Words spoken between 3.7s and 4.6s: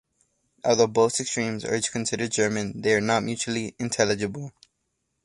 intelligible.